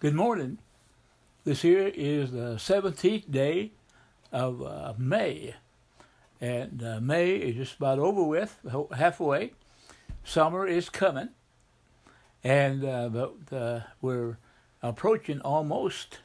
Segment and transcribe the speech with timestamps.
[0.00, 0.58] Good morning.
[1.42, 3.72] This here is the 17th day
[4.30, 5.56] of uh, May.
[6.40, 8.60] And uh, May is just about over with,
[8.96, 9.54] halfway.
[10.22, 11.30] Summer is coming.
[12.44, 14.38] And uh, but, uh, we're
[14.84, 16.20] approaching almost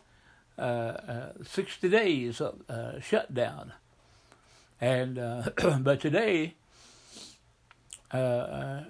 [0.60, 2.62] uh, uh, 60 days of
[3.02, 3.74] shutdown.
[4.80, 5.16] And
[5.80, 6.54] but today,
[8.12, 8.86] our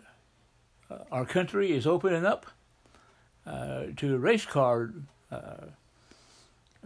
[1.26, 2.48] country is opening up
[3.46, 4.92] to race car
[5.32, 5.36] uh,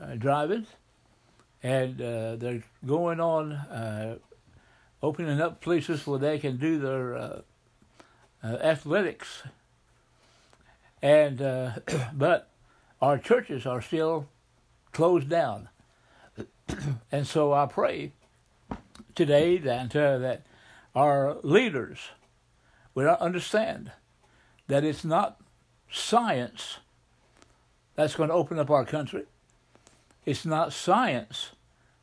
[0.01, 0.65] uh, driving,
[1.63, 4.19] and they're going on
[5.01, 7.43] opening up places where they can do their
[8.43, 9.43] athletics.
[11.01, 11.37] And
[12.13, 12.49] but
[13.01, 14.27] our churches are still
[14.91, 15.69] closed down.
[17.11, 18.13] and so I pray
[19.15, 20.45] today that, uh, that
[20.95, 21.99] our leaders
[22.93, 23.91] will understand
[24.67, 25.39] that it's not
[25.91, 26.79] science
[27.95, 29.23] that's going to open up our country.
[30.25, 31.51] It's not science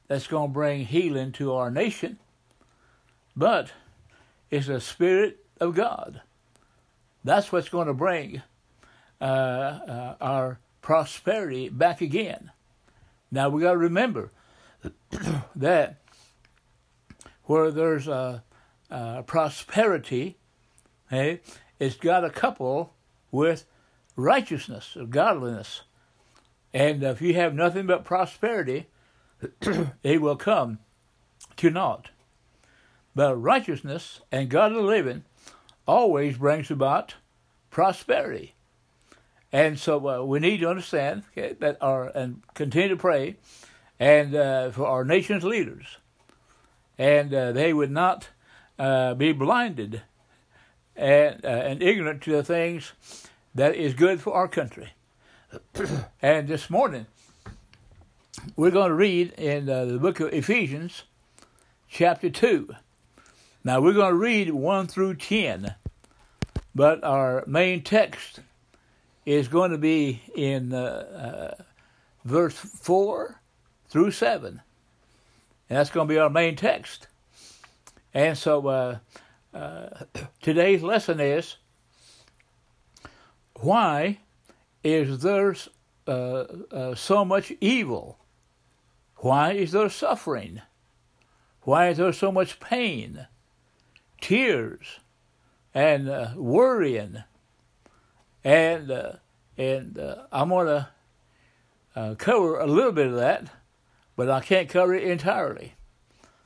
[0.08, 2.18] that's going to bring healing to our nation,
[3.36, 3.70] but
[4.50, 6.20] it's the Spirit of God.
[7.22, 8.42] That's what's going to bring
[9.20, 12.50] uh, uh, our prosperity back again.
[13.30, 14.30] Now we got to remember
[15.56, 15.96] that
[17.44, 18.42] where there's a,
[18.90, 20.36] a prosperity,
[21.10, 21.40] hey,
[21.78, 22.92] it's got a couple
[23.30, 23.64] with
[24.16, 25.82] righteousness, of godliness.
[26.72, 28.86] And if you have nothing but prosperity,
[30.02, 30.78] it will come
[31.56, 32.10] to naught.
[33.14, 35.24] But righteousness and godly living
[35.86, 37.14] always brings about
[37.70, 38.54] prosperity.
[39.52, 43.36] And so uh, we need to understand okay, that our and continue to pray,
[44.00, 45.98] and uh, for our nation's leaders,
[46.98, 48.30] and uh, they would not
[48.80, 50.02] uh, be blinded
[50.96, 52.94] and uh, and ignorant to the things
[53.54, 54.92] that is good for our country.
[56.22, 57.06] and this morning,
[58.56, 61.04] we're going to read in uh, the book of Ephesians,
[61.88, 62.74] chapter 2.
[63.62, 65.74] Now, we're going to read 1 through 10,
[66.74, 68.40] but our main text
[69.24, 71.62] is going to be in uh, uh,
[72.24, 73.40] verse 4
[73.88, 74.60] through 7.
[75.68, 77.06] And that's going to be our main text.
[78.12, 78.98] And so uh,
[79.54, 79.88] uh
[80.42, 81.56] today's lesson is
[83.60, 84.18] why
[84.82, 85.54] is there
[86.06, 88.18] uh, uh, so much evil?
[89.16, 90.60] Why is there suffering?
[91.62, 93.26] Why is there so much pain,
[94.20, 95.00] tears,
[95.72, 97.24] and uh, worrying?
[98.42, 99.12] And uh,
[99.56, 100.88] and uh, I'm to
[101.96, 103.48] uh, cover a little bit of that,
[104.16, 105.74] but I can't cover it entirely.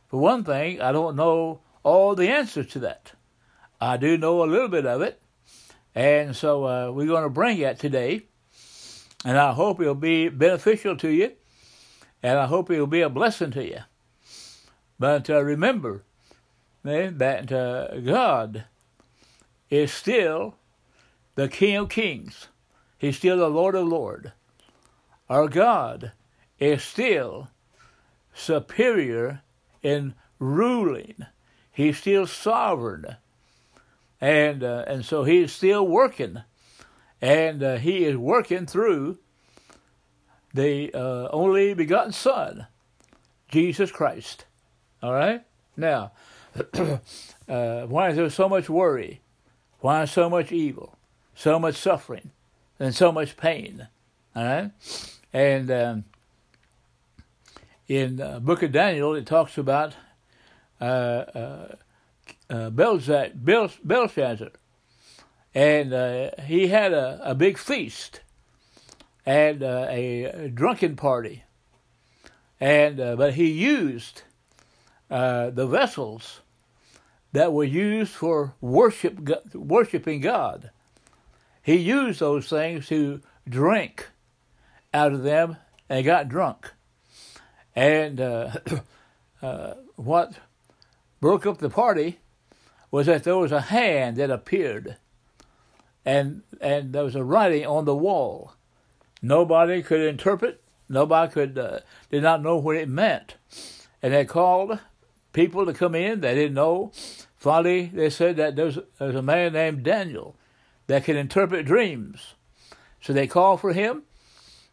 [0.09, 3.13] For one thing, I don't know all the answers to that.
[3.81, 5.21] I do know a little bit of it,
[5.95, 8.27] and so uh, we're going to bring it today.
[9.25, 11.33] And I hope it'll be beneficial to you,
[12.23, 13.81] and I hope it'll be a blessing to you.
[14.99, 16.05] But uh, remember
[16.83, 18.65] man, that uh, God
[19.71, 20.55] is still
[21.35, 22.49] the King of Kings.
[22.97, 24.29] He's still the Lord of Lords.
[25.29, 26.13] Our God
[26.59, 27.49] is still
[28.33, 29.43] superior
[29.83, 31.27] in ruling.
[31.71, 33.17] He's still sovereign
[34.21, 36.43] and uh, and so he is still working,
[37.21, 39.19] and uh, he is working through
[40.53, 42.67] the uh, only begotten Son,
[43.49, 44.45] Jesus Christ.
[45.03, 45.45] All right.
[45.77, 46.13] Now,
[46.75, 46.99] uh,
[47.87, 49.21] why is there so much worry?
[49.81, 50.97] Why so much evil?
[51.35, 52.33] So much suffering,
[52.81, 53.87] and so much pain?
[54.35, 54.71] All right.
[55.33, 56.05] And um,
[57.87, 59.95] in the book of Daniel, it talks about
[62.51, 63.29] uh, uh, uh,
[63.85, 64.51] Belshazzar,
[65.55, 68.21] and uh, he had a, a big feast
[69.27, 71.45] and uh, a, drunken party,
[72.59, 74.23] and uh, but he used
[75.11, 76.41] uh, the vessels
[77.33, 79.19] that were used for worship
[79.55, 80.71] worshiping God.
[81.63, 84.09] He used those things to drink
[84.95, 85.59] out of them
[85.91, 86.73] and got drunk,
[87.77, 88.53] and uh,
[89.97, 90.39] what
[91.21, 92.21] broke up the party
[92.91, 94.97] was that there was a hand that appeared
[96.09, 98.55] and and there was a writing on the wall.
[99.21, 100.63] Nobody could interpret.
[100.89, 101.81] Nobody could uh,
[102.11, 103.37] did not know what it meant,
[104.03, 104.79] and they called
[105.35, 106.23] people to come in.
[106.23, 106.93] They didn't know.
[107.37, 110.35] Finally, they said that there's there's a man named Daniel
[110.87, 112.35] that can interpret dreams.
[113.03, 114.05] So they called for him,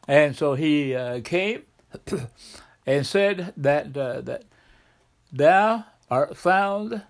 [0.08, 1.64] and so he uh, came
[2.86, 4.46] and said that uh, that
[5.34, 7.02] thou art found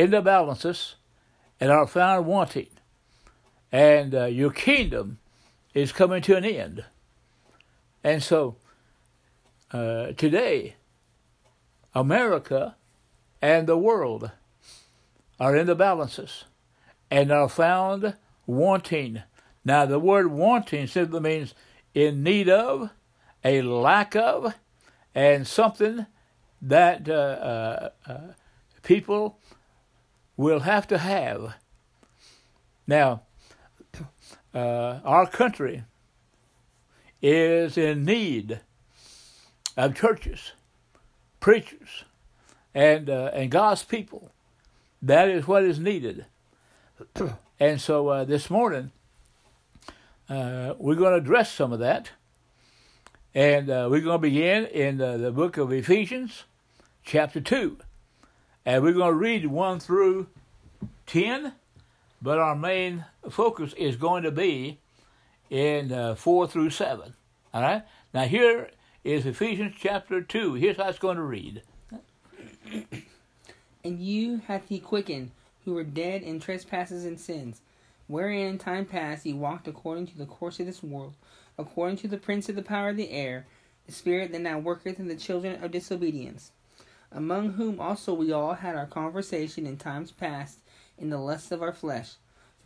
[0.00, 0.94] in the balances
[1.60, 2.70] and are found wanting,
[3.70, 5.18] and uh, your kingdom
[5.74, 6.84] is coming to an end.
[8.02, 8.56] And so
[9.72, 10.76] uh, today,
[11.94, 12.76] America
[13.42, 14.30] and the world
[15.38, 16.44] are in the balances
[17.10, 19.22] and are found wanting.
[19.66, 21.54] Now, the word wanting simply means
[21.92, 22.88] in need of,
[23.44, 24.54] a lack of,
[25.14, 26.06] and something
[26.62, 28.18] that uh, uh, uh,
[28.82, 29.38] people
[30.40, 31.54] will have to have.
[32.86, 33.22] Now,
[34.54, 35.84] uh, our country
[37.20, 38.60] is in need
[39.76, 40.52] of churches,
[41.40, 42.04] preachers,
[42.74, 44.32] and uh, and God's people.
[45.02, 46.24] That is what is needed.
[47.60, 48.92] and so uh, this morning,
[50.28, 52.12] uh, we're going to address some of that.
[53.34, 56.44] And uh, we're going to begin in the, the book of Ephesians,
[57.04, 57.78] chapter 2.
[58.70, 60.28] And we're going to read 1 through
[61.06, 61.54] 10,
[62.22, 64.78] but our main focus is going to be
[65.50, 67.12] in uh, 4 through 7.
[67.52, 67.82] All right?
[68.14, 68.70] Now, here
[69.02, 70.54] is Ephesians chapter 2.
[70.54, 71.62] Here's how it's going to read.
[73.84, 75.32] and you hath he quickened,
[75.64, 77.62] who were dead in trespasses and sins,
[78.06, 81.14] wherein in time past ye walked according to the course of this world,
[81.58, 83.46] according to the prince of the power of the air,
[83.86, 86.52] the spirit that now worketh in the children of disobedience,
[87.12, 90.58] among whom also we all had our conversation in times past
[90.98, 92.12] in the lusts of our flesh,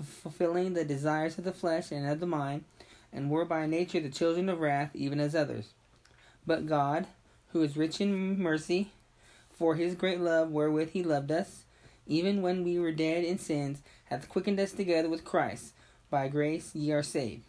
[0.03, 2.65] fulfilling the desires of the flesh and of the mind,
[3.13, 5.69] and were by nature the children of wrath, even as others.
[6.47, 7.07] But God,
[7.53, 8.91] who is rich in mercy,
[9.51, 11.65] for his great love wherewith he loved us,
[12.07, 15.73] even when we were dead in sins, hath quickened us together with Christ.
[16.11, 17.43] By grace ye are saved.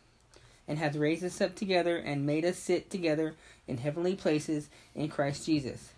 [0.67, 3.35] And hath raised us up together, and made us sit together
[3.67, 5.91] in heavenly places in Christ Jesus,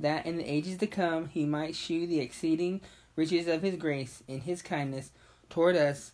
[0.00, 2.80] that in the ages to come he might shew the exceeding
[3.14, 5.12] riches of his grace in his kindness
[5.48, 6.12] toward us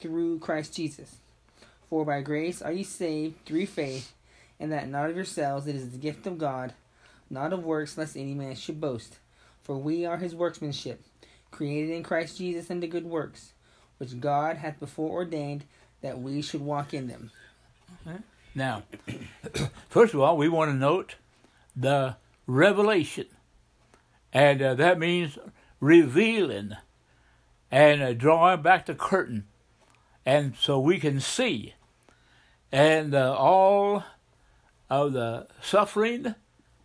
[0.00, 1.16] through Christ Jesus.
[1.88, 4.12] For by grace are ye saved through faith,
[4.58, 6.72] and that not of yourselves, it is the gift of God
[7.30, 9.18] not of works, lest any man should boast.
[9.62, 11.02] For we are his workmanship,
[11.50, 13.52] created in Christ Jesus unto good works,
[13.98, 15.64] which God hath before ordained
[16.02, 17.30] that we should walk in them.
[18.06, 18.18] Uh-huh.
[18.54, 18.84] Now,
[19.88, 21.16] first of all, we want to note
[21.74, 22.16] the
[22.46, 23.26] revelation,
[24.32, 25.38] and uh, that means
[25.80, 26.72] revealing
[27.70, 29.46] and uh, drawing back the curtain,
[30.24, 31.74] and so we can see,
[32.70, 34.04] and uh, all
[34.88, 36.34] of the suffering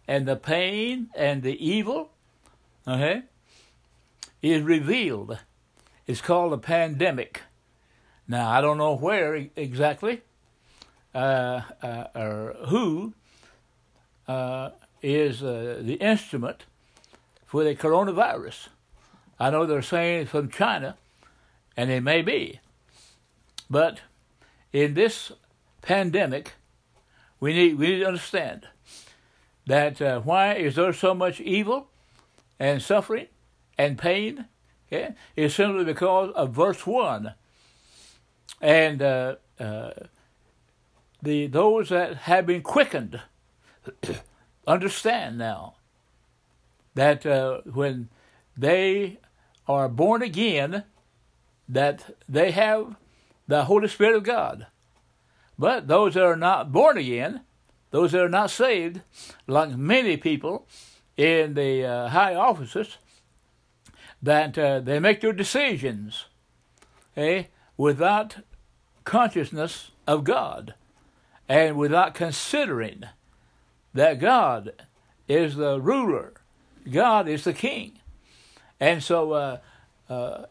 [0.07, 2.11] and the pain and the evil,
[2.87, 3.23] okay,
[4.41, 5.39] is revealed.
[6.07, 7.41] It's called a pandemic.
[8.27, 10.21] Now, I don't know where exactly
[11.13, 13.13] uh, uh, or who
[14.27, 16.65] uh, is uh, the instrument
[17.45, 18.67] for the coronavirus.
[19.39, 20.97] I know they're saying it's from China,
[21.75, 22.59] and it may be.
[23.69, 24.01] But
[24.71, 25.31] in this
[25.81, 26.53] pandemic,
[27.39, 28.67] we need, we need to understand
[29.65, 31.87] that uh, why is there so much evil
[32.59, 33.27] and suffering
[33.77, 34.45] and pain?
[34.87, 37.33] Okay, is simply because of verse one.
[38.59, 39.91] And uh, uh,
[41.21, 43.21] the those that have been quickened
[44.71, 45.75] understand now
[46.95, 48.09] that uh, when
[48.57, 49.19] they
[49.67, 50.83] are born again,
[51.67, 52.95] that they have
[53.47, 54.67] the Holy Spirit of God.
[55.57, 57.41] But those that are not born again,
[57.91, 59.01] those that are not saved,
[59.47, 60.67] like many people
[61.17, 62.97] in the uh, high offices,
[64.21, 66.25] that uh, they make their decisions
[67.17, 67.43] eh,
[67.77, 68.37] without
[69.03, 70.75] consciousness of God
[71.49, 73.03] and without considering
[73.93, 74.73] that God
[75.27, 76.33] is the ruler,
[76.89, 77.93] God is the king.
[78.79, 79.57] And so, uh,
[80.09, 80.45] uh,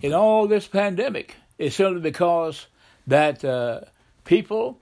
[0.00, 2.66] in all this pandemic, it's simply because
[3.06, 3.80] that uh,
[4.24, 4.80] people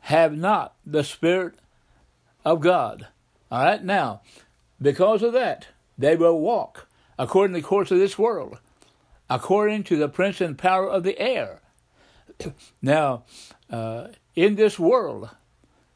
[0.00, 1.54] have not the Spirit
[2.44, 3.06] of God.
[3.50, 4.22] All right, now,
[4.80, 6.88] because of that, they will walk
[7.18, 8.58] according to the course of this world,
[9.30, 11.60] according to the prince and power of the air.
[12.82, 13.24] now,
[13.70, 15.30] uh, in this world,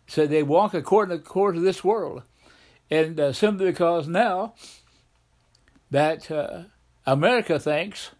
[0.09, 2.23] so they walk according to the course of this world,
[2.91, 4.55] and uh, simply because now
[5.91, 6.65] that uh,
[7.07, 8.11] America thinks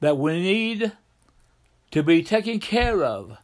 [0.00, 0.92] that we need
[1.92, 3.38] to be taken care of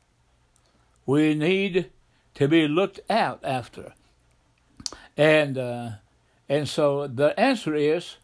[1.07, 1.91] we need
[2.35, 3.95] to be looked out after.
[5.17, 5.91] And uh,
[6.49, 8.17] and so the answer is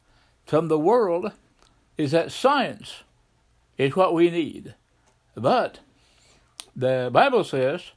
[0.44, 1.32] from the world
[1.96, 3.04] is that science
[3.78, 4.74] is what we need.
[5.34, 5.78] But
[6.76, 7.92] the Bible says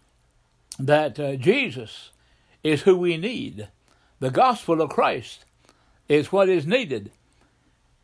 [0.79, 2.11] that uh, Jesus
[2.63, 3.69] is who we need.
[4.19, 5.45] The gospel of Christ
[6.07, 7.11] is what is needed.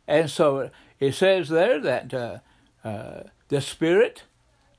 [0.06, 2.38] And so it says there that uh,
[2.84, 4.24] uh, the Spirit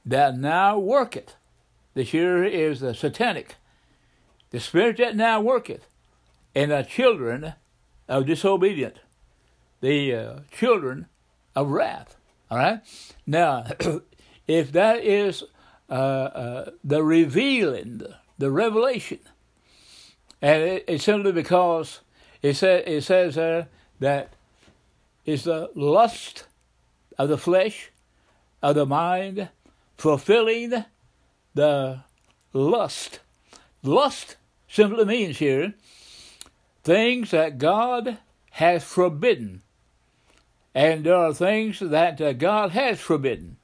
[0.06, 1.36] that now worketh
[1.94, 3.56] This here is the satanic,
[4.50, 5.88] the spirit that now worketh
[6.54, 7.54] in the children
[8.08, 8.98] of disobedient,
[9.82, 11.08] the uh, children
[11.56, 12.16] of wrath.
[12.50, 12.82] All right?
[13.26, 13.66] Now,
[14.48, 15.44] if that is
[15.94, 18.02] uh, uh, the revealing,
[18.40, 19.20] the revelation,
[20.42, 22.02] and it, it's simply because
[22.42, 23.68] it, say, it says there
[24.00, 24.34] that
[25.26, 26.46] it's the lust
[27.18, 27.92] of the flesh,
[28.62, 29.50] of the mind,
[29.96, 30.84] fulfilling
[31.54, 32.00] the
[32.54, 33.20] lust.
[33.84, 34.36] Lust
[34.68, 35.76] simply means here
[36.84, 38.18] things that God
[38.52, 39.62] has forbidden.
[40.76, 43.58] And there are things that uh, God has forbidden.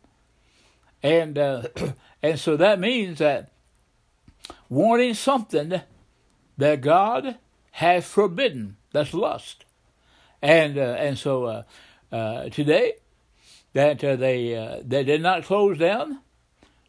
[1.02, 1.64] And uh,
[2.22, 3.52] and so that means that
[4.70, 5.82] wanting something
[6.58, 7.38] that God
[7.72, 9.66] has forbidden, that's lust.
[10.42, 11.64] And uh, and so uh,
[12.12, 12.94] uh, today
[13.74, 16.20] that uh, they they did not close down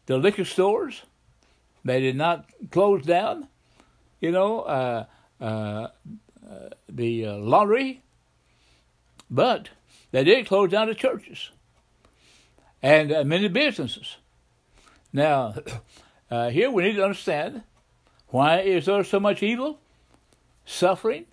[0.05, 1.03] the liquor stores.
[1.83, 3.47] They did not close down,
[4.19, 5.05] you know, uh,
[5.41, 5.87] uh,
[6.89, 8.03] the uh, lottery,
[9.29, 9.69] but
[10.11, 11.49] they did close down the churches
[12.83, 14.17] and uh, many businesses.
[15.13, 15.55] Now,
[16.31, 17.63] uh, here we need to understand
[18.27, 19.79] why is there so much evil,
[20.65, 21.25] suffering,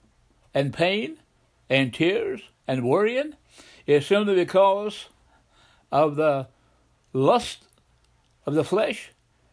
[0.53, 1.19] and pain,
[1.71, 3.35] and tears, and worrying?
[3.87, 5.07] It's simply because
[5.93, 6.49] of the
[7.13, 7.65] lust
[8.47, 9.13] of the flesh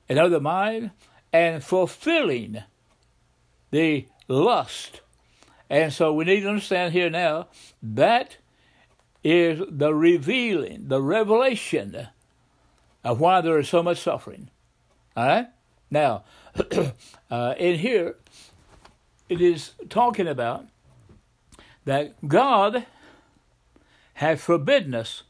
[0.09, 0.91] and of the mind,
[1.33, 2.63] and fulfilling
[3.71, 5.01] the lust.
[5.69, 7.47] And so we need to understand here now
[7.81, 8.37] that
[9.23, 12.07] is the revealing, the revelation
[13.05, 14.49] of why there is so much suffering.
[15.15, 15.47] All right?
[15.89, 16.25] Now,
[17.31, 18.17] uh, in here,
[19.29, 20.65] it is talking about
[21.85, 22.85] that God
[24.15, 25.23] has forbidden us.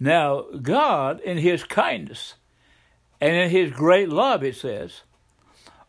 [0.00, 2.34] Now, God, in His kindness,
[3.20, 5.02] and in his great love, it says,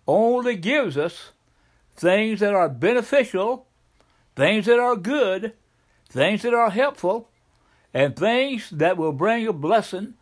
[0.07, 1.31] only gives us
[1.95, 3.67] things that are beneficial,
[4.35, 5.53] things that are good,
[6.09, 7.29] things that are helpful,
[7.93, 10.15] and things that will bring a blessing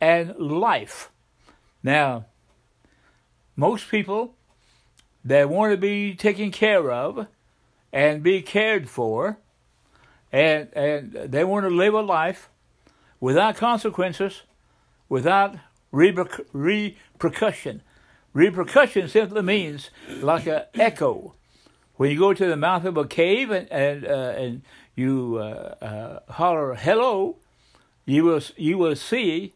[0.00, 1.10] and life.
[1.82, 2.26] Now,
[3.56, 4.34] most people
[5.24, 7.26] that want to be taken care of
[7.92, 9.38] and be cared for,
[10.32, 12.48] and, and they want to live a life
[13.20, 14.42] without consequences,
[15.08, 15.56] without
[15.92, 17.82] repercussion.
[18.32, 21.34] Repercussion simply means like an echo.
[21.96, 24.62] When you go to the mouth of a cave and and, uh, and
[24.96, 27.36] you uh, uh, holler hello,
[28.04, 29.54] you will you will see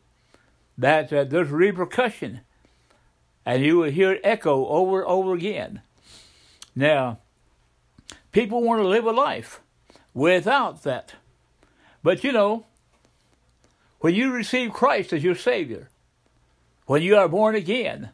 [0.78, 2.40] that uh, there's repercussion,
[3.44, 5.82] and you will hear it echo over and over again.
[6.74, 7.18] Now,
[8.32, 9.60] people want to live a life
[10.14, 11.16] without that,
[12.02, 12.66] but you know,
[14.00, 15.88] when you receive Christ as your Savior,
[16.86, 18.10] when you are born again,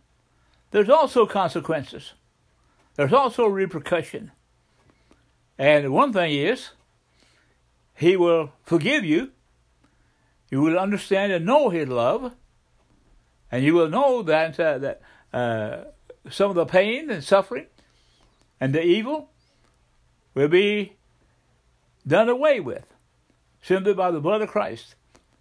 [0.70, 2.14] there's also consequences.
[2.96, 4.32] There's also repercussion.
[5.58, 6.70] And one thing is,
[7.94, 9.30] He will forgive you.
[10.50, 12.32] You will understand and know His love.
[13.54, 15.00] And you will know that, uh, that
[15.32, 15.84] uh,
[16.28, 17.66] some of the pain and suffering
[18.60, 19.30] and the evil
[20.34, 20.94] will be
[22.04, 22.92] done away with
[23.62, 24.96] simply by the blood of Christ.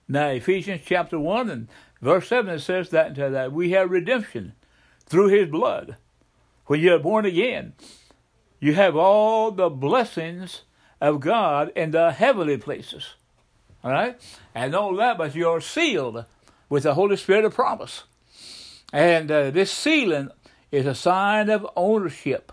[0.07, 1.67] Now, Ephesians chapter 1 and
[2.03, 4.53] Verse 7 it says that, uh, that we have redemption
[5.07, 5.97] through his blood.
[6.67, 7.73] When you are born again,
[8.59, 10.61] you have all the blessings
[11.01, 13.15] of God in the heavenly places.
[13.83, 14.21] All right?
[14.53, 16.25] And all that, but you're sealed
[16.73, 18.05] with the Holy Spirit of promise.
[18.91, 20.31] And uh, this sealing
[20.71, 22.51] is a sign of ownership.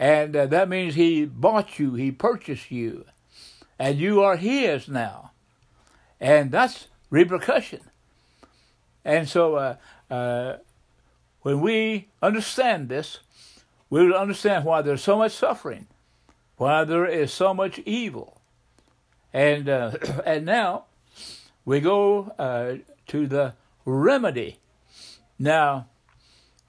[0.00, 3.04] And uh, that means He bought you, He purchased you,
[3.78, 5.30] and you are His now.
[6.20, 7.82] And that's repercussion.
[9.04, 9.76] And so uh,
[10.10, 10.56] uh,
[11.42, 13.20] when we understand this,
[13.90, 15.86] we will understand why there's so much suffering,
[16.56, 18.40] why there is so much evil.
[19.32, 19.92] And, uh,
[20.26, 20.86] and now
[21.64, 24.58] we go uh, to the remedy.
[25.38, 25.86] Now,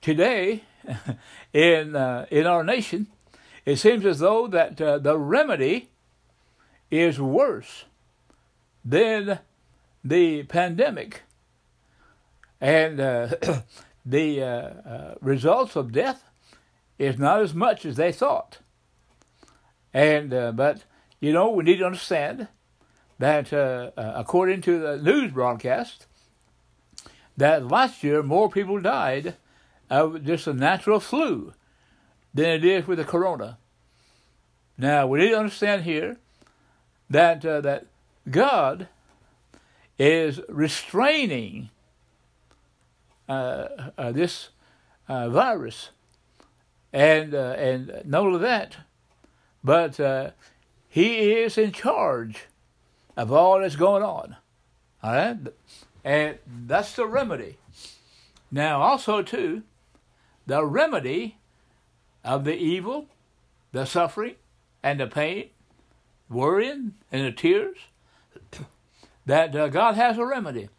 [0.01, 0.63] today
[1.53, 3.07] in, uh, in our nation,
[3.65, 5.89] it seems as though that uh, the remedy
[6.91, 7.85] is worse
[8.83, 9.39] than
[10.03, 11.23] the pandemic
[12.61, 13.27] and uh,
[14.05, 16.23] the uh, uh, results of death
[16.97, 18.59] is not as much as they thought.
[19.93, 20.83] And uh, but
[21.19, 22.47] you know we need to understand
[23.17, 23.53] that
[23.95, 26.05] according to the news broadcast,
[27.37, 29.35] that last year more people died
[29.89, 31.53] of just a natural flu
[32.33, 33.57] than it is with the corona.
[34.77, 36.17] Now we need to understand here
[37.09, 37.85] that that
[38.29, 38.87] God
[39.97, 41.69] is restraining
[43.27, 44.49] uh, uh, this
[45.07, 45.89] uh, virus,
[46.93, 48.77] and uh, and not only that,
[49.63, 50.31] but uh,
[50.87, 52.45] he is in charge
[53.17, 54.35] of all that's going on.
[55.01, 55.37] All right,
[56.05, 57.57] and that's the remedy.
[58.51, 59.63] Now, also too,
[60.45, 61.37] the remedy
[62.23, 63.07] of the evil,
[63.71, 64.35] the suffering,
[64.83, 65.49] and the pain,
[66.29, 67.77] worrying, and the tears.
[69.27, 70.69] That uh, God has a remedy,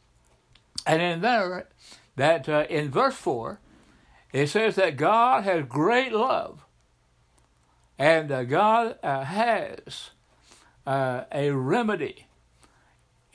[0.86, 1.66] and in there,
[2.14, 3.58] that uh, in verse four,
[4.32, 6.64] it says that God has great love,
[7.98, 10.10] and uh, God uh, has
[10.86, 12.25] uh, a remedy.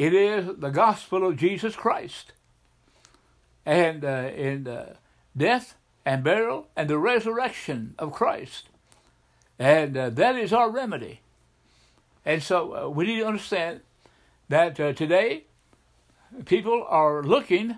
[0.01, 2.33] It is the gospel of Jesus Christ,
[3.67, 4.67] and uh, in
[5.37, 8.69] death and burial and the resurrection of Christ,
[9.59, 11.21] and that is our remedy.
[12.25, 13.81] And so we need to understand
[14.49, 15.45] that today
[16.45, 17.77] people are looking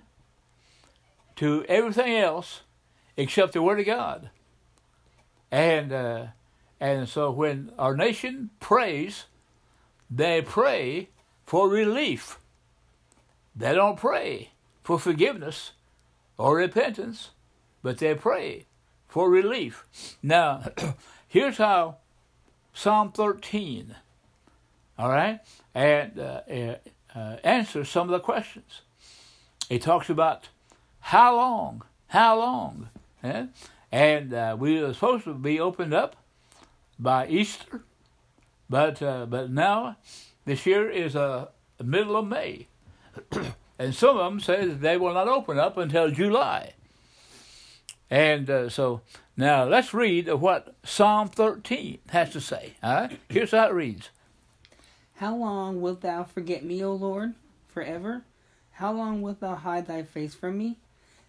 [1.36, 2.62] to everything else
[3.18, 4.30] except the Word of God.
[5.52, 6.28] And uh,
[6.80, 9.26] and so when our nation prays,
[10.10, 11.10] they pray
[11.46, 12.40] for relief.
[13.56, 15.72] They don't pray for forgiveness
[16.38, 17.32] or repentance,
[17.82, 18.66] but they pray
[19.08, 19.86] for relief.
[20.22, 20.64] Now,
[21.28, 21.98] here's how
[22.74, 23.96] Psalm 13,
[24.98, 25.40] all right,
[25.76, 26.76] and uh, uh,
[27.16, 28.82] uh, answers some of the questions.
[29.70, 30.50] It talks about
[31.00, 32.90] how long, how long,
[33.24, 33.46] eh?
[33.92, 36.16] and uh, we were supposed to be opened up
[36.98, 37.82] by Easter,
[38.70, 39.98] but uh, but now
[40.46, 41.48] this year is uh,
[41.84, 42.68] middle of May,
[43.80, 46.74] and some of them say they will not open up until July.
[48.10, 49.02] And uh, so
[49.36, 52.76] now let's read what Psalm 13 has to say.
[52.84, 53.20] All right?
[53.30, 54.10] Here's how it reads.
[55.16, 57.34] How long wilt thou forget me, O Lord?
[57.68, 58.24] Forever?
[58.74, 60.78] How long wilt thou hide thy face from me?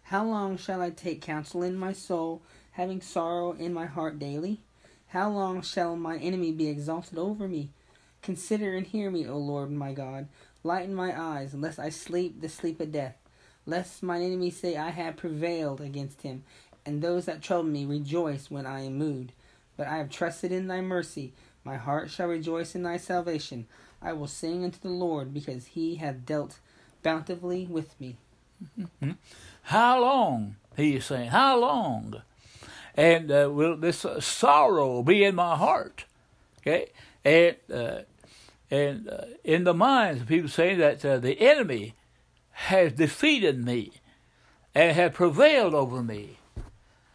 [0.05, 2.43] How long shall I take counsel in my soul,
[2.73, 4.61] having sorrow in my heart daily?
[5.09, 7.71] How long shall my enemy be exalted over me?
[8.25, 10.29] Consider and hear me, O Lord my God.
[10.63, 13.19] Lighten my eyes, lest I sleep the sleep of death.
[13.67, 16.43] Lest mine enemies say, I have prevailed against him,
[16.87, 19.33] and those that trouble me rejoice when I am moved.
[19.77, 21.35] But I have trusted in thy mercy.
[21.65, 23.67] My heart shall rejoice in thy salvation.
[24.01, 26.61] I will sing unto the Lord, because he hath dealt
[27.03, 28.17] bountifully with me.
[29.65, 30.57] How long?
[30.79, 32.23] He is saying, How long?
[32.95, 36.07] And uh, will this uh, sorrow be in my heart?
[36.63, 36.89] Okay?
[37.23, 37.99] And, uh,
[38.75, 41.95] and uh, in the minds of people saying that uh, the enemy
[42.51, 43.93] has defeated me
[44.75, 46.39] and has prevailed over me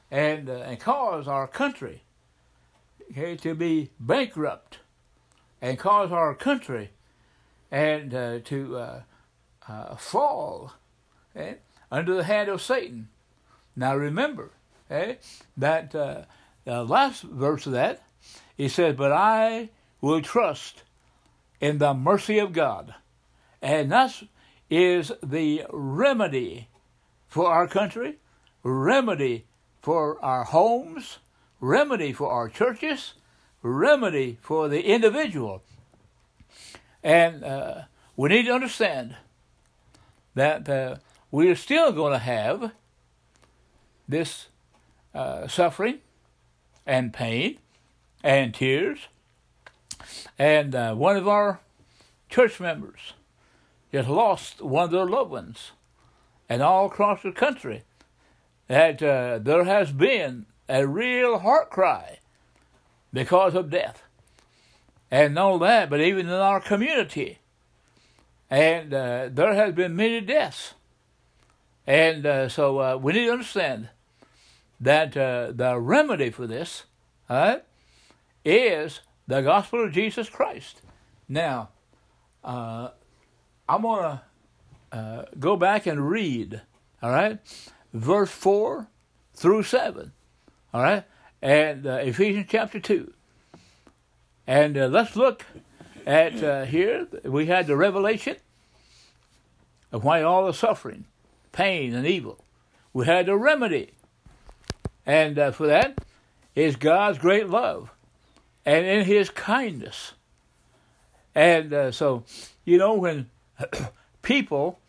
[0.09, 2.03] and, uh, and caused our country
[3.11, 4.79] okay, to be bankrupt
[5.61, 6.91] and caused our country
[7.69, 9.03] and to
[9.97, 10.73] fall
[11.35, 11.57] okay,
[11.91, 13.09] under the hand of Satan.
[13.75, 14.51] Now remember,
[14.89, 15.19] okay,
[15.57, 16.21] that uh,
[16.63, 18.01] the last verse of that,
[18.55, 19.69] he says, But I
[20.01, 20.83] will trust
[21.59, 22.95] in the mercy of God.
[23.61, 24.23] And that
[24.69, 26.67] is the remedy
[27.27, 28.17] for our country,
[28.63, 29.45] remedy
[29.81, 31.19] for our homes,
[31.59, 33.13] remedy for our churches,
[33.61, 35.63] remedy for the individual.
[37.03, 37.81] And uh,
[38.15, 39.15] we need to understand
[40.35, 40.95] that uh,
[41.31, 42.71] we are still going to have
[44.07, 44.47] this
[45.13, 45.99] uh, suffering
[46.85, 47.59] and pain
[48.23, 49.07] and tears.
[50.37, 51.59] And uh, one of our
[52.29, 53.13] church members
[53.91, 55.71] just lost one of their loved ones.
[56.47, 57.83] And all across the country,
[58.67, 62.19] that uh, there has been a real heart cry
[63.13, 64.03] because of death.
[65.11, 67.39] And not only that, but even in our community.
[68.49, 70.73] And uh, there has been many deaths
[71.89, 73.89] and uh, so uh, we need to understand
[74.79, 76.83] that uh, the remedy for this
[78.45, 80.81] is the gospel of Jesus Christ.
[81.27, 81.69] Now,
[82.43, 82.89] uh,
[83.69, 84.21] I'm going to
[84.97, 86.61] uh, go back and read,
[87.03, 87.37] all right,
[87.93, 88.87] verse 4
[89.35, 90.11] through 7,
[90.73, 91.03] all right,
[91.43, 93.13] and uh, Ephesians chapter 2.
[94.47, 95.45] And let's look
[96.07, 98.37] at here, we had the revelation
[99.91, 101.05] of why all the suffering
[101.51, 102.43] pain and evil.
[102.93, 103.91] We had a remedy.
[105.05, 105.99] And uh, for that
[106.55, 107.91] is God's great love
[108.65, 110.13] and in His kindness.
[111.35, 112.23] And uh, so,
[112.65, 113.29] you know, when
[114.21, 114.79] people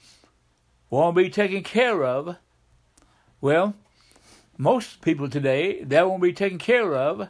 [0.88, 2.37] want to be taken care of,
[3.40, 3.74] well,
[4.59, 7.28] most people today, they won't be taken care of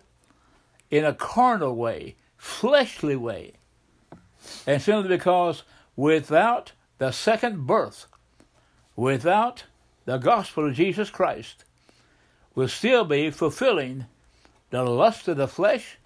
[0.90, 3.52] in a carnal way, fleshly way.
[4.66, 5.62] And simply because
[5.94, 8.06] without the second birth,
[8.96, 9.64] without
[10.06, 11.64] the gospel of Jesus Christ,
[12.54, 14.06] will still be fulfilling
[14.70, 15.98] the lust of the flesh,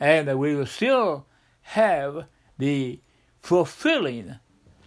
[0.00, 1.26] and that we will still
[1.62, 2.26] have
[2.58, 3.00] the
[3.40, 4.36] fulfilling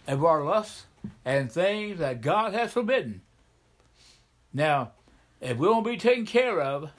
[0.06, 0.86] of our lusts
[1.24, 3.22] and things that God has forbidden.
[4.52, 4.92] Now,
[5.40, 6.90] if we won't be taken care of,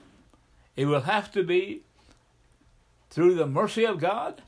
[0.75, 1.83] it will have to be
[3.09, 4.41] through the mercy of God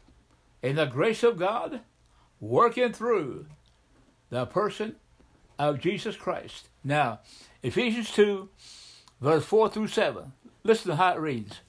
[0.64, 1.82] and the grace of God
[2.40, 3.46] working through
[4.30, 4.96] the person
[5.58, 6.70] of Jesus Christ.
[6.84, 7.20] Now,
[7.62, 8.50] Ephesians 2,
[9.22, 10.34] verse 4 through 7.
[10.64, 11.60] Listen to how it reads.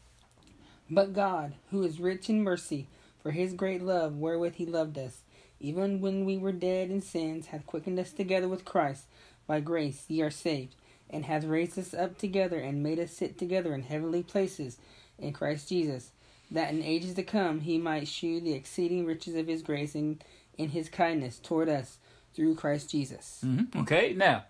[0.90, 2.86] But God, who is rich in mercy,
[3.22, 5.22] for his great love wherewith he loved us,
[5.58, 9.06] even when we were dead in sins, hath quickened us together with Christ.
[9.46, 10.74] By grace ye are saved,
[11.10, 14.78] and hath raised us up together, and made us sit together in heavenly places
[15.18, 16.12] in Christ Jesus,
[16.50, 20.20] that in ages to come he might shew the exceeding riches of his grace in,
[20.56, 21.98] in his kindness toward us
[22.34, 23.40] through Christ Jesus.
[23.44, 23.80] Mm-hmm.
[23.80, 24.44] Okay, now,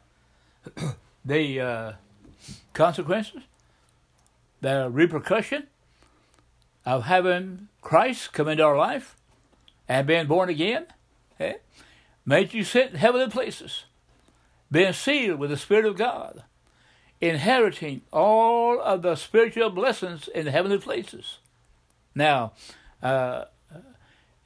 [1.24, 1.92] the uh,
[2.74, 3.42] consequences,
[4.60, 5.68] the repercussion
[6.86, 9.16] of having Christ come into our life
[9.88, 10.86] and being born again,
[11.34, 11.56] okay,
[12.24, 13.84] made you sit in heavenly places,
[14.70, 16.44] being sealed with the Spirit of God,
[17.20, 21.38] inheriting all of the spiritual blessings in the heavenly places.
[22.14, 22.52] Now,
[23.02, 23.46] uh,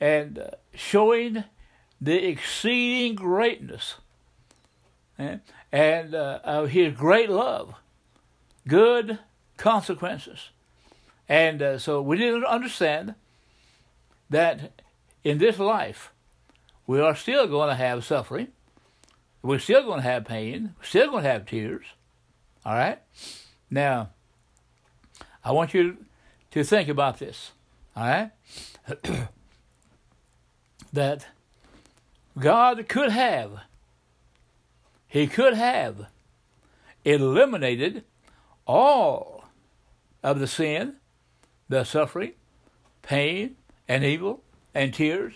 [0.00, 1.44] and uh, showing
[2.00, 3.96] the exceeding greatness
[5.18, 5.36] eh,
[5.70, 7.74] and uh, of His great love,
[8.66, 9.18] good
[9.58, 10.48] consequences.
[11.30, 13.14] And uh, so we to understand
[14.28, 14.82] that
[15.22, 16.12] in this life,
[16.88, 18.48] we are still going to have suffering.
[19.40, 20.74] We're still going to have pain.
[20.76, 21.86] We're still going to have tears.
[22.66, 22.98] All right?
[23.70, 24.10] Now,
[25.44, 25.98] I want you
[26.50, 27.52] to think about this.
[27.96, 28.32] All right?
[30.92, 31.28] that
[32.36, 33.52] God could have,
[35.06, 36.06] He could have
[37.04, 38.02] eliminated
[38.66, 39.44] all
[40.24, 40.96] of the sin,
[41.70, 42.32] the suffering,
[43.00, 43.56] pain,
[43.88, 44.42] and evil,
[44.74, 45.34] and tears.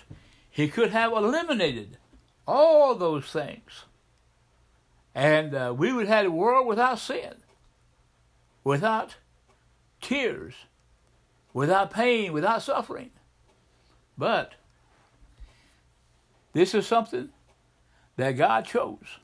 [0.51, 1.97] He could have eliminated
[2.47, 3.85] all those things.
[5.15, 7.35] And uh, we would have had a world without sin,
[8.65, 9.15] without
[10.03, 10.55] tears,
[11.53, 13.11] without pain, without suffering.
[14.19, 14.55] But
[16.53, 17.29] this is something
[18.17, 19.19] that God chose.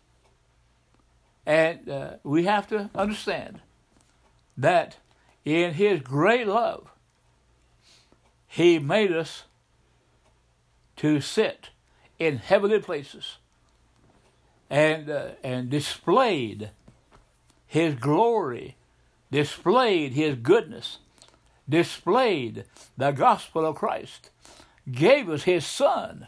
[1.45, 3.61] And uh, we have to understand
[4.57, 4.99] that
[5.45, 6.89] in His great love,
[8.51, 9.45] He made us
[10.97, 11.71] to sit
[12.19, 13.39] in heavenly places
[14.69, 16.71] and, uh, and displayed
[17.67, 18.77] His glory,
[19.31, 20.99] displayed His goodness,
[21.69, 22.65] displayed
[22.97, 24.31] the gospel of Christ,
[24.91, 26.27] gave us His Son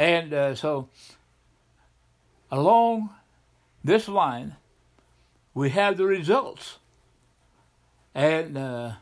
[0.00, 0.88] and uh, so,
[2.50, 3.10] along
[3.84, 4.56] this line,
[5.52, 6.78] we have the results.
[8.14, 8.92] And uh,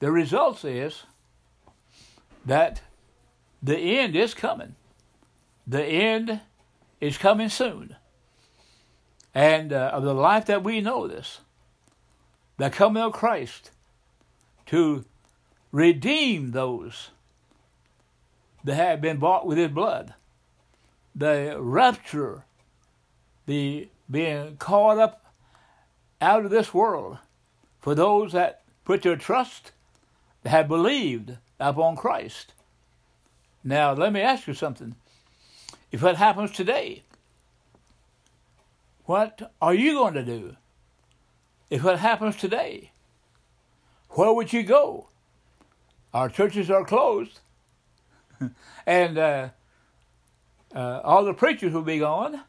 [0.00, 1.04] the result is
[2.44, 2.82] that
[3.62, 4.74] the end is coming.
[5.66, 6.40] The end
[7.00, 7.96] is coming soon.
[9.34, 11.40] And uh, of the life that we know this,
[12.56, 13.70] the coming of Christ
[14.66, 15.04] to
[15.72, 17.10] redeem those
[18.62, 20.14] that have been bought with his blood.
[21.14, 22.44] The rapture,
[23.46, 25.32] the being caught up
[26.20, 27.18] out of this world
[27.80, 29.72] for those that put their trust,
[30.44, 32.52] have believed upon Christ.
[33.62, 34.94] Now, let me ask you something.
[35.90, 37.02] If that happens today,
[39.04, 40.56] what are you going to do?
[41.70, 42.90] If that happens today,
[44.10, 45.08] where would you go?
[46.12, 47.40] Our churches are closed.
[48.86, 49.48] and uh,
[50.74, 52.42] uh, all the preachers will be gone.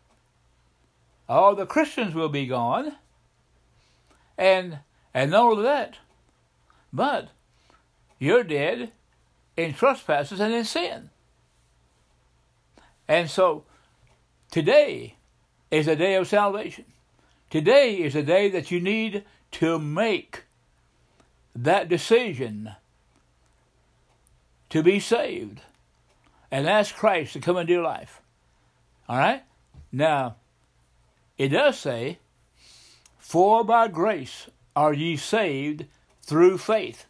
[1.27, 2.95] All the Christians will be gone.
[4.37, 4.79] And
[5.13, 5.95] and not only that,
[6.91, 7.29] but
[8.19, 8.91] you're dead
[9.57, 11.09] in trespasses and in sin.
[13.07, 13.63] And so
[14.51, 15.15] today
[15.71, 16.85] is a day of salvation.
[17.49, 20.43] Today is a day that you need to make
[21.55, 22.71] that decision
[24.69, 25.61] to be saved
[26.51, 28.21] and ask Christ to come into your life.
[29.07, 29.43] All right?
[29.91, 30.35] Now,
[31.37, 32.19] it does say,
[33.17, 35.85] For by grace are ye saved
[36.21, 37.05] through faith.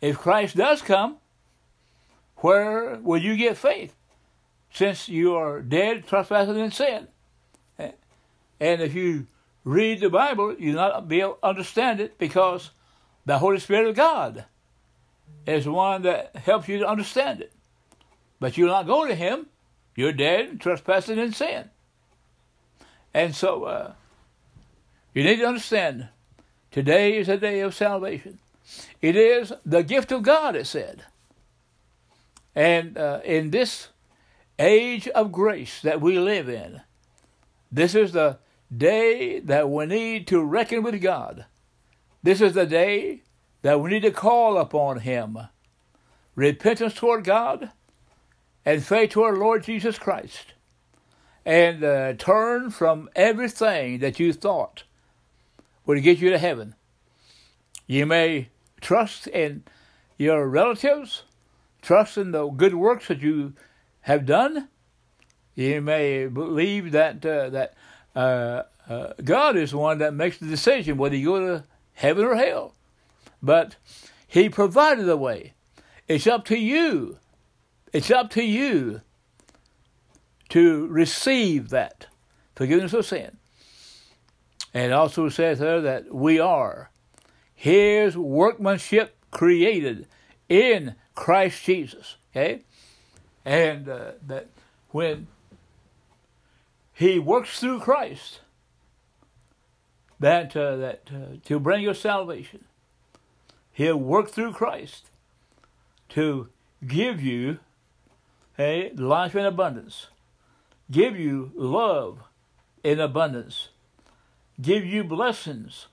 [0.00, 1.16] If Christ does come,
[2.36, 3.94] where will you get faith?
[4.70, 7.08] Since you are dead, trespassing in sin.
[7.78, 9.26] And if you
[9.64, 12.70] read the Bible, you'll not be able to understand it because
[13.24, 14.44] the Holy Spirit of God
[15.46, 17.52] is the one that helps you to understand it.
[18.40, 19.46] But you'll not go to him.
[19.94, 21.70] You're dead, trespassing in sin.
[23.14, 23.92] And so uh,
[25.16, 26.08] You need to understand
[26.70, 28.38] today is a day of salvation.
[29.00, 31.04] It is the gift of God, it said.
[32.54, 33.88] And uh, in this
[34.58, 36.80] age of grace that we live in,
[37.70, 38.38] this is the
[38.74, 41.44] day that we need to reckon with God.
[42.22, 43.22] This is the day
[43.62, 45.38] that we need to call upon Him.
[46.34, 47.70] Repentance toward God
[48.64, 50.54] and faith to our Lord Jesus Christ.
[51.44, 54.82] And uh, turn from everything that you thought
[55.84, 56.74] would get you to heaven.
[57.86, 58.48] You may
[58.86, 59.64] trust in
[60.16, 61.24] your relatives,
[61.82, 63.52] trust in the good works that you
[64.02, 64.68] have done.
[65.56, 67.74] You may believe that uh, that
[68.14, 72.24] uh, uh, God is the one that makes the decision whether you go to heaven
[72.24, 72.74] or hell.
[73.42, 73.74] But
[74.28, 75.54] He provided the way.
[76.06, 77.18] It's up to you.
[77.92, 79.00] It's up to you
[80.50, 82.06] to receive that
[82.54, 83.38] forgiveness of sin.
[84.72, 86.90] And also says there that we are
[87.56, 90.06] His workmanship created
[90.48, 92.16] in Christ Jesus.
[92.30, 92.62] Okay?
[93.44, 94.48] And uh, that
[94.90, 95.26] when
[96.92, 98.40] He works through Christ,
[100.20, 102.64] that, uh, that uh, to bring your salvation,
[103.72, 105.10] He'll work through Christ
[106.10, 106.48] to
[106.86, 107.58] give you
[108.58, 110.08] a life in abundance,
[110.90, 112.20] give you love
[112.82, 113.68] in abundance,
[114.60, 115.86] give you blessings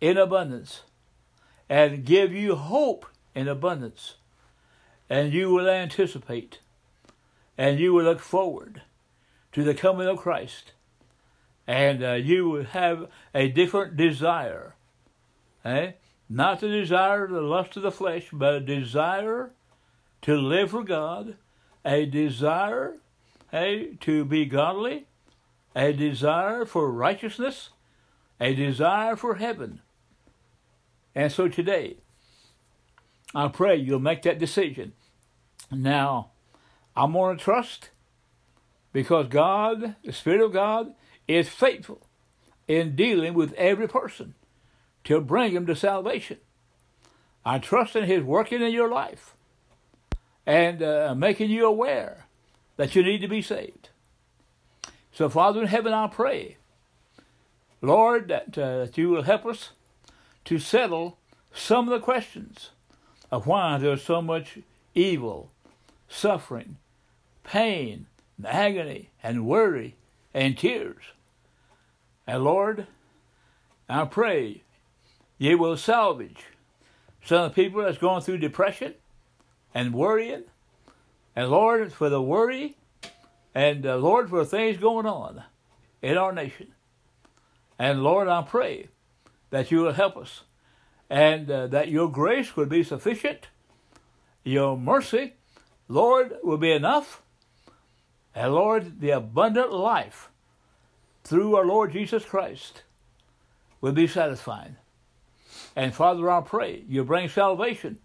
[0.00, 0.82] in abundance,
[1.68, 4.16] and give you hope in abundance.
[5.08, 6.60] And you will anticipate
[7.58, 8.82] and you will look forward
[9.52, 10.72] to the coming of Christ.
[11.66, 14.74] And uh, you will have a different desire.
[15.64, 15.92] Eh?
[16.28, 19.52] Not the desire, the lust of the flesh, but a desire
[20.22, 21.36] to live for God,
[21.84, 22.96] a desire
[23.50, 25.06] hey, to be godly,
[25.74, 27.70] a desire for righteousness,
[28.40, 29.80] a desire for heaven.
[31.16, 31.96] And so today,
[33.34, 34.92] I pray you'll make that decision.
[35.72, 36.32] Now,
[36.94, 37.88] I'm going to trust
[38.92, 40.94] because God, the Spirit of God,
[41.26, 42.06] is faithful
[42.68, 44.34] in dealing with every person
[45.04, 46.36] to bring him to salvation.
[47.46, 49.36] I trust in His working in your life
[50.44, 52.26] and uh, making you aware
[52.76, 53.88] that you need to be saved.
[55.12, 56.58] So, Father in heaven, I pray,
[57.80, 59.70] Lord, that, uh, that you will help us
[60.46, 61.18] to settle
[61.52, 62.70] some of the questions
[63.30, 64.58] of why there's so much
[64.94, 65.50] evil,
[66.08, 66.76] suffering,
[67.44, 68.06] pain,
[68.38, 69.96] and agony, and worry,
[70.32, 71.02] and tears.
[72.26, 72.86] And Lord,
[73.88, 74.62] I pray
[75.38, 76.44] you will salvage
[77.24, 78.94] some of the people that's going through depression
[79.74, 80.44] and worrying.
[81.34, 82.76] And Lord, for the worry,
[83.54, 85.42] and uh, Lord, for things going on
[86.02, 86.68] in our nation.
[87.78, 88.88] And Lord, I pray
[89.50, 90.42] that you will help us
[91.08, 93.48] and uh, that your grace will be sufficient,
[94.44, 95.34] your mercy,
[95.88, 97.22] Lord, will be enough,
[98.34, 100.30] and Lord, the abundant life
[101.24, 102.82] through our Lord Jesus Christ
[103.80, 104.76] will be satisfied.
[105.74, 107.98] And Father, I pray you bring salvation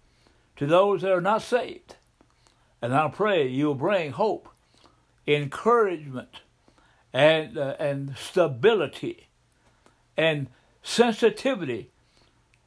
[0.56, 1.96] to those that are not saved.
[2.82, 4.50] And I pray you'll bring hope,
[5.28, 6.42] encouragement,
[7.14, 9.28] and, uh, and stability,
[10.18, 10.48] and
[10.84, 11.90] sensitivity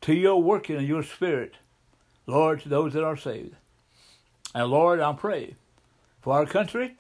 [0.00, 1.54] to your working in your spirit,
[2.26, 3.54] Lord, to those that are saved.
[4.54, 5.54] And Lord, I pray
[6.20, 6.96] for our country,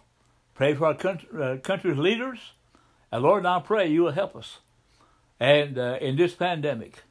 [0.54, 2.38] pray for our country, uh, country's leaders,
[3.12, 4.58] and Lord, I pray you will help us.
[5.38, 7.02] And uh, in this pandemic,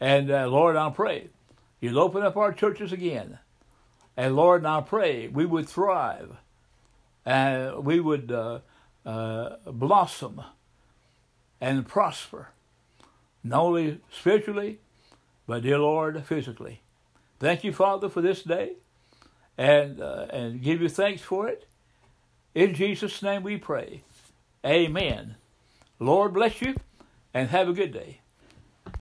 [0.00, 1.28] and uh, Lord, I pray
[1.80, 3.38] you'll open up our churches again.
[4.16, 6.36] And Lord, I pray we would thrive
[7.24, 8.60] and we would uh,
[9.04, 10.40] uh, blossom
[11.60, 12.48] and prosper,
[13.42, 14.78] not only spiritually,
[15.46, 16.82] but dear Lord, physically.
[17.38, 18.72] Thank you, Father, for this day,
[19.56, 21.66] and uh, and give you thanks for it.
[22.54, 24.02] In Jesus' name we pray.
[24.66, 25.36] Amen.
[26.00, 26.74] Lord bless you,
[27.32, 28.20] and have a good day.